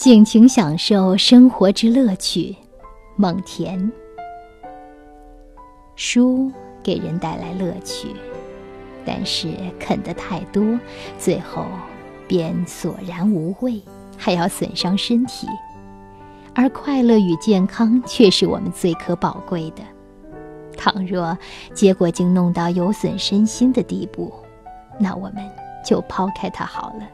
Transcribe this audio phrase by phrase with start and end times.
[0.00, 2.56] 尽情享受生活之乐趣，
[3.16, 3.90] 蒙恬。
[5.94, 6.50] 书
[6.82, 8.08] 给人带来乐趣，
[9.04, 10.64] 但是啃得太多，
[11.18, 11.66] 最后
[12.26, 13.82] 便索然无味，
[14.16, 15.46] 还要损伤身体。
[16.54, 19.82] 而快乐与健康却是我们最可宝贵的。
[20.78, 21.36] 倘若
[21.74, 24.32] 结果竟弄到有损身心的地步，
[24.98, 25.46] 那我们
[25.84, 27.06] 就抛开它好了。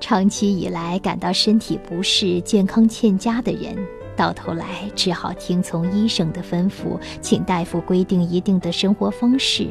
[0.00, 3.76] 长期以来感到身体不适、健康欠佳的人，
[4.16, 4.66] 到头来
[4.96, 9.68] 只好听从医生的吩咐，请大夫规定一定的生活方式。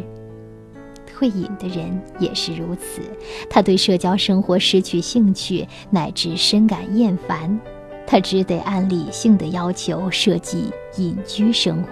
[1.07, 3.02] 退隐的人也是如此，
[3.49, 7.59] 他对社交生活失去兴趣，乃至深感厌烦，
[8.07, 11.90] 他只得按理性的要求设计隐居生活，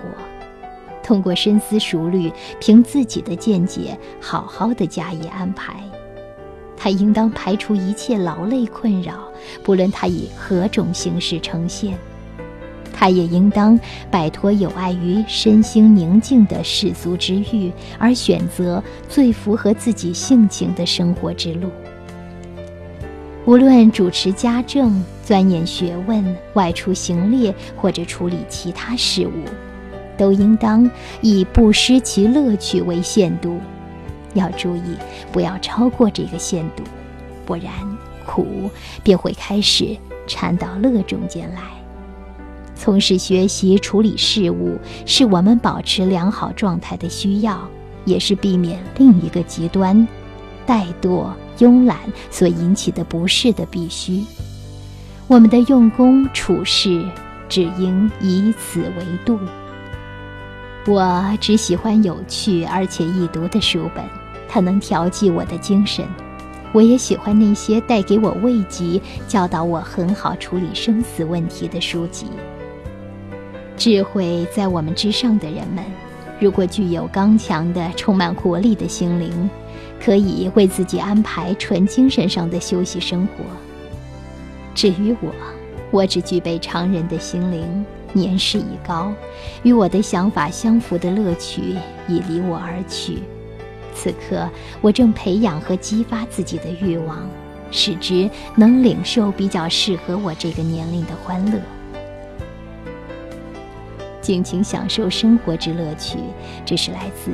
[1.04, 2.32] 通过深思熟虑，
[2.62, 5.84] 凭自己的见解，好好的加以安排。
[6.78, 9.16] 他应当排除一切劳累困扰，
[9.64, 11.98] 不论他以何种形式呈现。
[12.94, 13.80] 他也应当
[14.10, 21.70] 摆脱有碍于身心宁静的世俗之欲，而选择最符合自己性情的生活之路。
[23.46, 29.32] 无论主持家政、钻研学问、外出行猎或者处理其他事务，
[30.18, 30.90] 都应当
[31.22, 33.60] 以不失其乐趣为限度。
[34.38, 34.96] 要注意，
[35.32, 36.84] 不要超过这个限度，
[37.46, 37.72] 不然
[38.26, 38.70] 苦
[39.04, 41.62] 便会开始掺到乐中间来。
[42.76, 47.68] 从事学习、处理事务，是我们保持良好状态的需要，
[48.06, 50.08] 也是避免另一个极端——
[50.68, 51.98] 怠惰、慵懒
[52.30, 54.24] 所引起的不适的必须。
[55.28, 57.04] 我们的用功处事，
[57.50, 59.40] 只应以此为度。
[60.86, 64.06] 我只喜欢有趣而且易读的书本。
[64.48, 66.06] 它能调剂我的精神，
[66.74, 72.28] 我也喜欢那些带给我慰藉、教导我很好处理生死问题的书籍。
[73.76, 75.84] 智慧在我们之上的人们，
[76.40, 79.50] 如果具有刚强的、充满活力的心灵，
[80.04, 83.44] 可以为自己安排纯精神上的休息生活。
[84.74, 85.32] 至于我，
[85.92, 89.12] 我只具备常人的心灵，年事已高，
[89.64, 91.76] 与我的想法相符的乐趣
[92.08, 93.20] 已离我而去。
[94.00, 94.48] 此刻，
[94.80, 97.28] 我正培养和激发自己的欲望，
[97.72, 101.60] 使之能领受比较适合我这个年龄的欢乐，
[104.22, 106.20] 尽情享受生活之乐趣。
[106.64, 107.32] 这是来自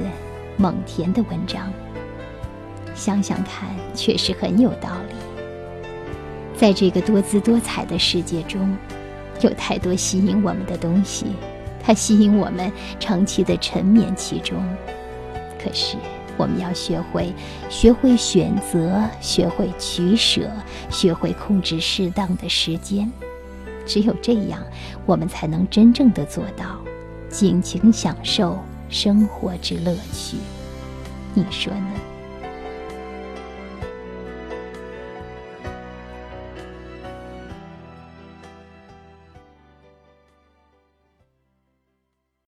[0.56, 1.70] 蒙恬的文章。
[2.96, 5.16] 想想看，确实很有道理。
[6.56, 8.74] 在这个多姿多彩的世界中，
[9.42, 11.26] 有太多吸引我们的东西，
[11.84, 14.64] 它吸引我们长期的沉湎其中。
[15.62, 15.98] 可是。
[16.38, 17.34] 我们要学会，
[17.70, 20.50] 学会选择，学会取舍，
[20.90, 23.12] 学会控制适当的时间。
[23.86, 24.62] 只有这样，
[25.06, 26.80] 我们才能真正的做到
[27.30, 28.58] 尽情享受
[28.90, 30.38] 生活之乐趣。
[31.34, 32.13] 你说呢？